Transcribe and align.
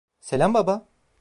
Selam 0.19 0.53
baba. 0.53 0.85